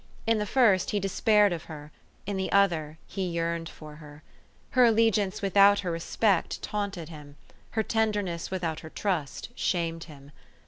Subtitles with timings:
[0.25, 1.91] In the first he despaired of her;
[2.25, 4.23] in the other he yearned for her.
[4.71, 7.35] Her allegi ance without her respect taunted him;
[7.77, 10.31] her tender ness without her trust shamed him.